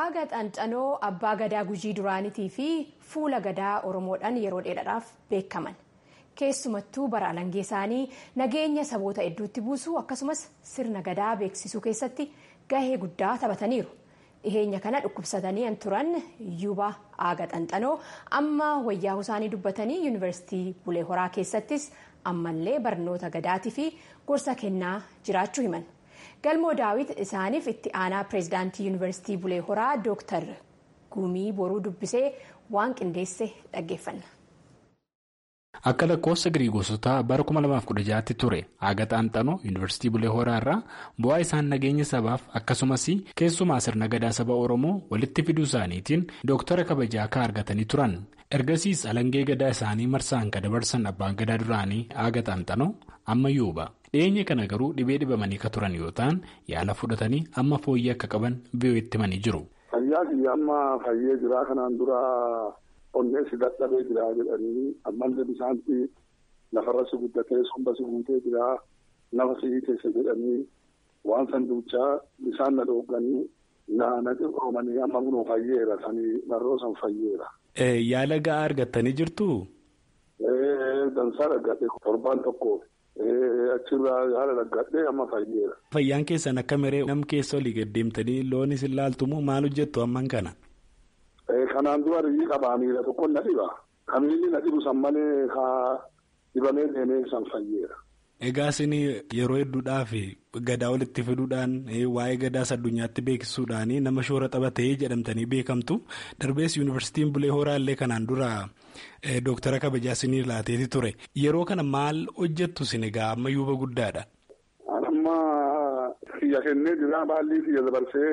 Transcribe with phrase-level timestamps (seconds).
[0.00, 2.66] Aaga xanxanoo abbaa gadaa gujii duraanitii fi
[3.12, 5.74] fuula gadaa oromoodhaan yeroo dheeraadhaaf beekaman
[6.40, 8.02] keessumattuu bara alangee isaanii
[8.42, 12.28] nageenya saboota hedduutti buusuu akkasumas sirna gadaa beeksisuu keessatti
[12.70, 13.88] gahee guddaa taphataniiru.
[14.44, 16.14] dhiheenya kana dhukkubsatanii turan
[16.62, 16.92] yuuba
[17.30, 17.96] aaga xanxanoo
[18.40, 21.88] amma wayyaa isaanii dubbatanii yuunivarsiitii bulee horaa keessattis
[22.32, 23.88] ammallee barnoota gadaatii fi
[24.26, 24.94] gorsa kennaa
[25.26, 25.84] jiraachuu himan.
[26.44, 30.44] Galmoo daawit isaaniif itti aanaa pireezidaantii yuunivarsiitii bulee horaa dooktar
[31.14, 32.26] gumii boruu dubbisee
[32.76, 34.22] waan qindeesse dhaggeeffanna.
[35.88, 40.76] Akka lakkoofsa Giriigoosotaa bara 2016tti ture aaga xaanxanoo yuunivarsiitii bulee horaa irraa
[41.22, 43.06] bu'aa isaan nageenya sabaaf akkasumas
[43.40, 48.14] keessumaa sirna gadaa saba oromoo walitti fiduu isaaniitiin dooktara kabajaa akka argatanii turan
[48.58, 52.90] ergasiis alangee gadaa isaanii marsaan kan dabarsan abbaan gadaa duraanii aaga xaanxanoo
[53.34, 58.12] amma yuuba dhiyeenya kana garuu dhibee dhibamanii ka turan yoo ta'an yaala fudhatanii amma fooyyee
[58.14, 59.60] akka qaban biyyooti himanii jiru.
[59.92, 62.18] Fayyaa kiyya amma fayyee jira kanaan dura.
[63.20, 65.96] Onneessi dadhabee jira jedhanii ammallee bisaanti
[66.72, 68.68] lafarra si guddatee somba si guutee jira
[69.32, 70.60] nafa si'ii keessa jedhanii
[71.24, 73.42] waan san duuchaa bisaan na dhooganii
[73.98, 77.48] na naqi oomanii amma kunoo fayyeera sanii marroo san fayyeera.
[78.12, 79.48] Yaala ga'aa argattanii jirtu?
[81.16, 82.80] Dansaa dhaggadhe torbaan tokko
[83.76, 85.74] achirraa yaala dhaggadhe amma fayyeera.
[85.92, 90.52] Fayyaan keessan akka meree nam keessa olii gaddeemtanii loon isin laaltumoo maal hojjettu amman kana?
[91.72, 93.66] Kanaan dura riyyii qabaa miila tokko na dhiba.
[94.06, 95.98] Kamiilli na dhibu san malee haa
[96.54, 97.96] dibamee deemee san fayyeera.
[98.48, 98.92] Egaa isin
[99.38, 100.12] yeroo hedduudhaaf
[100.68, 101.72] gadaa walitti fiduudhaan
[102.16, 105.96] waa'ee gadaas addunyaatti beeksisuudhaan nama shoora taphatee jedhamtanii beekamtu
[106.44, 108.48] darbees yuunivarsiitiin bulee horaallee kanaan dura
[109.48, 111.12] dooktara kabajaa isinii laateeti ture
[111.44, 114.22] yeroo kana maal hojjettu isin egaa amma yuuba guddaadha.
[115.08, 115.36] Amma
[116.38, 118.30] xiyya kennee jira baallii xiyya dabarsee.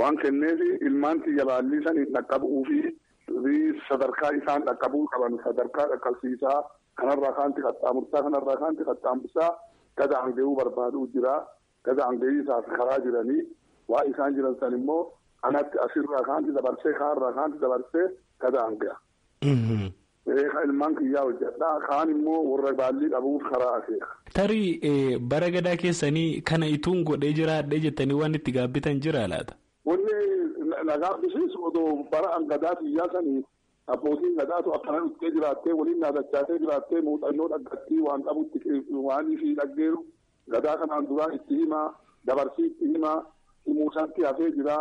[0.00, 0.60] Waan kenneef
[0.90, 3.56] ilmaan xiyya baallii saniif dhaqqabuu fi
[3.88, 6.58] sadarkaa isaan dhaqqabuu qaban sadarkaa dhaqqabsiisaa
[7.00, 9.50] kanarraa kaanti qaxxaamursaa kanarraa kaanti qaxxaamursaa
[9.96, 11.36] gada hanga'uu barbaaduu jira.
[11.84, 12.44] Gada hanga'ii
[12.76, 13.42] karaa jiranii
[13.88, 15.02] waa isaan jiran san immoo
[15.42, 18.06] kanatti asirraa kaanti dabarsee kaarraa kaanti dabarsee
[18.40, 18.96] gada hanga'a.
[20.64, 21.68] Ilmaan kiyyaa hojjedha.
[21.88, 24.08] Kaan immoo warra baallii qabuuf karaa akeeka.
[24.34, 29.54] Tarii bara gadaa keessanii kana ituun godhee jiraadhee jettanii waan itti gaabbitan jira laata?
[29.84, 30.12] Wanni
[30.90, 33.44] nagaa bisiisu odoo bara gadaa xiyyaa sanii
[33.94, 40.00] abbootiin gadaatu akkana dhuftee jiraattee waliin naadachaatee jiraattee muuxannoo dhaggattii waan qabutti waan ishii dhaggeeru
[40.54, 41.86] gadaa kanaan duraa itti himaa
[42.30, 43.16] dabarsii itti himaa
[43.66, 44.76] himuusaatti hafee jira.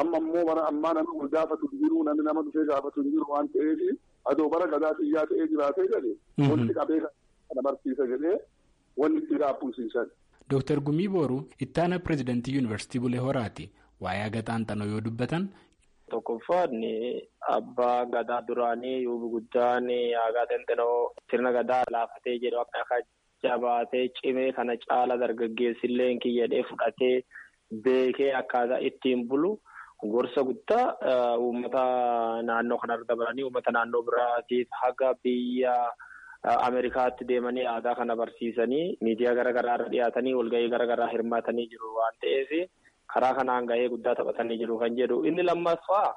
[0.00, 3.26] Amma immoo bara ammaa namni wal gaafatu hin jiru namni nama dhufee gaafatu hin jiru
[3.32, 3.80] waan ta'eef
[4.32, 6.12] adoo bara gadaa xiyyaa ta'ee jiraatee jedhe
[6.52, 7.00] wanti qabee
[7.48, 8.36] kana barsiisa jedhee
[9.02, 10.08] wanni itti dhaabbuusiisan.
[10.50, 13.68] Dooktar Gumii Booruu ittaana pireezidantii yuunivarsiitii Bulee Horaati.
[14.00, 15.48] Waa'ee aaga xaanxanoo yoo dubbatan.
[16.12, 16.72] Tokkoffaan
[17.56, 19.88] abbaa gadaa duraanii yuubi guddaan
[20.22, 20.96] aagaa xaanxanoo
[21.30, 22.98] sirna gadaa laafatee jedhu akka
[23.46, 27.14] jabaatee cimee kana caala dargaggeessillee kiyyadhee fudhatee
[27.86, 29.52] beekee akkaataa ittiin bulu
[30.12, 30.84] gorsa guddaa
[31.46, 31.82] uummata
[32.50, 35.74] naannoo kanarra dabalanii uummata naannoo biraatiif haga biyya
[36.68, 42.50] Ameerikaatti deemanii aadaa kana barsiisanii miidiyaa garaagaraa irra dhiyaatanii walgahii garaagaraa hirmaatanii jiru waan ta'eef.
[43.14, 46.10] Karaa kanaan gahee guddaa taphatanii jiru kan jedhu inni lammaffaa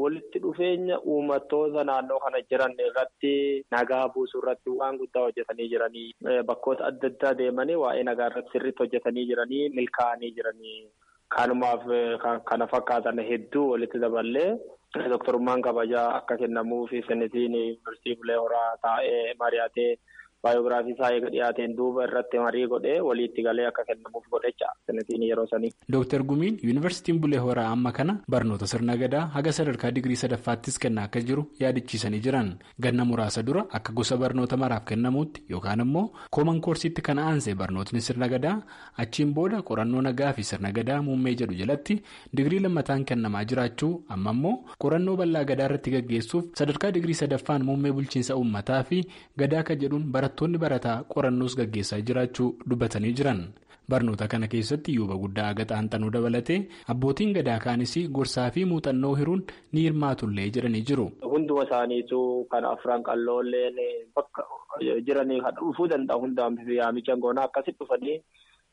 [0.00, 3.32] walitti dhufeenya uummattoota naannoo kana jiran irratti
[3.74, 6.08] nagaa buusuu irratti waan guddaa hojjetanii jiranii
[6.50, 10.78] bakkoota adda addaa deemanii waa'ee nagaa irratti sirriitti hojjetanii jiranii milkaa'anii jiranii
[11.36, 11.82] kanumaaf
[12.52, 14.48] kana fakkaatan hedduu walitti daballee
[15.14, 19.92] doktorummaan kabajaa akka kennamuufi senetiin yuunivarsiitii bulee horaa taa'ee mari'atee.
[20.44, 25.46] Baayogiraafii isaa eega dhiyaateen duuba irratti marii godhee waliitti galee akka kennamuuf godhecha senetiin yeroo
[25.50, 25.70] sanii.
[25.92, 31.04] Dooktar Gumiin yuunivarsiitiin Bulee Horaa amma kana barnoota sirna gadaa haga sadarkaa digirii sadaffaattis kennaa
[31.10, 32.48] akka jiru yaadachiisanii jiran
[32.80, 38.00] ganna muraasa dura akka gosa barnoota maraaf kennamuutti yookaan immoo kooman koorsiitti kan aansee barnootni
[38.00, 38.56] sirna gadaa
[39.04, 41.98] achiin booda qorannoo nagaa fi sirna gadaa muummee jedhu jalatti
[42.36, 47.92] digirii lammataan kennamaa jiraachuu amma immoo qorannoo bal'aa gadaa irratti gaggeessuuf sadarkaa digirii sadaffaan muummee
[47.92, 49.04] bulchiinsa uummataa fi
[49.44, 53.40] gadaa akka jedhuun barattoonni barataa qorannoos gaggeessaa jiraachuu dubbatanii jiran
[53.90, 56.58] barnoota kana keessatti yuuba guddaa aga xaanxanuu dabalatee
[56.94, 59.42] abbootiin gadaa kaanis gorsaa fi muuxannoo hiruun
[59.72, 61.06] ni hirmaatullee jedhanii jiru.
[61.32, 63.74] Hunduma isaaniitu kan afran qalloolleen
[64.14, 64.46] bakka
[65.08, 68.16] jiranii dhufuu danda'u hundaan yaamicha goonaa akkasitti dhufanii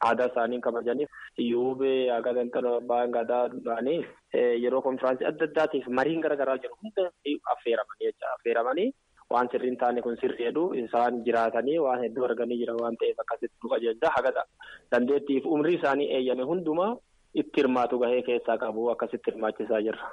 [0.09, 1.09] aadaa isaanii kabajaniif
[1.49, 3.99] yuubee aga xaanxanuu abbaan gadaa duraanii
[4.63, 7.09] yeroo konfiraansii adda addaatiif mariin garaagaraa jiru hunda
[7.55, 8.89] affeeramanii jecha affeeramanii.
[9.33, 13.57] Waan sirriin taane kun sirrii jedhu isaan jiraatanii waan hedduu arganii jiran waan ta'eef akkasitti
[13.63, 14.31] dhufa jecha haga
[14.91, 16.93] dandeettiif umrii isaanii eeyyame hundumaa
[17.41, 20.07] itti hirmaatu gahee keessaa qabu akkasitti hirmaachisaa jirra.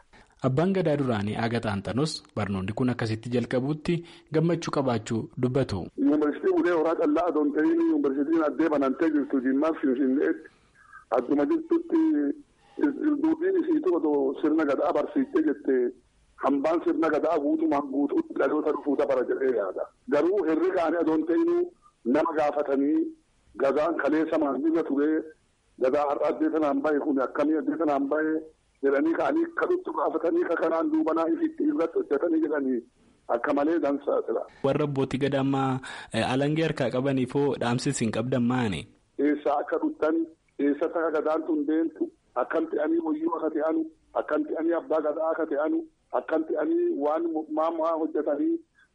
[0.48, 3.94] Abbaan gadaa duraanii Aga Xaanxanos barnoonni kun akkasitti jalqabuutti
[4.38, 5.84] gammachuu qabaachuu dubbatu.
[6.06, 10.50] Yuunivarsiitii Ulee Horaa Callaa Adoon ta'in yuunivarsiitiin addee banantee jirtu Jimmaa Finfinneetti
[11.18, 12.02] adduma jirtutti
[13.22, 14.00] duudhiin isiitu
[14.42, 15.82] sirna gadaa barsiistee jettee
[16.42, 19.86] hambaan sirna gadaa guutumaan guutuutti dhaloota dhufuu dabara jedhee yaada.
[20.10, 21.62] Garuu herregaan adoon ta'inuu
[22.04, 23.04] nama gaafatanii
[23.62, 25.22] gadaan kaleessa maamila turee
[25.84, 28.34] gadaa har'a addee sanaan bahe kun akkamii addee sanaan bahe
[28.82, 32.80] jedhanii ka'anii kadhutti gaafatanii ka kanaan duubanaa ifitti irratti hojjetanii jedhanii
[33.36, 34.42] akka malee dansaa jira.
[34.64, 35.80] Warra abbootii gadaa ammaa
[36.34, 38.82] alangee harkaa qabaniifoo dhaamsis hin qabdan maani?
[39.18, 40.20] Eessaa akka dhuttan
[40.58, 42.10] eessa taka gadaan tun deemtu
[42.42, 43.84] akkam ta'anii hoyyuu akka ta'anu
[44.22, 45.80] akkam ta'anii abbaa gadaa akka ta'anu
[46.20, 47.28] akkam ta'anii waan
[47.60, 48.54] maamaa hojjetanii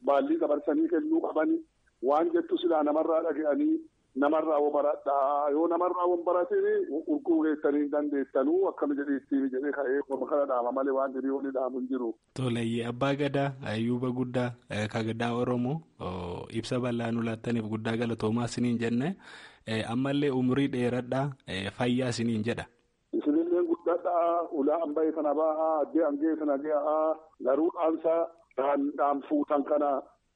[0.09, 1.61] baallii dabarsanii kennuu qabanii
[2.09, 3.73] waan jettu silaa namarraa dhaga'anii
[4.21, 6.71] namarraa wo baradhaa yoo namarraa won baratini
[7.13, 9.99] urguu geessanii dandeessanuu akkam jedheettiin jedhee ka'ee
[10.31, 12.09] kana dhaama malee waan jedhee wani dhaamu hin jiru.
[12.39, 14.49] Toleeyyee abbaa gadaa ayyuuba guddaa
[14.95, 15.77] ka gadaa oromoo
[16.61, 19.15] ibsa bal'aa nu laattaniif guddaa galatoomaa isiniin jenne
[19.93, 21.25] ammallee umurii dheeradhaa
[21.77, 22.65] fayyaa isiniin jedha.
[24.09, 27.15] Guddaadhaa ulaa hamba'ee sana bahaa addee hangee sana gahaa
[27.47, 28.15] garuu dhaamsa
[28.97, 29.91] dhaan fuutan kana.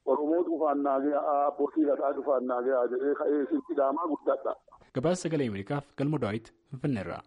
[0.06, 4.56] Oromoo dhufaan naagee abbootii gadaa dhufaan naagee jedhee ka'ee sitti dhaamaa guddaadha.
[4.94, 7.22] Gabaasa sagalee Ameerikaaf galma Daawit Finfinneerraa.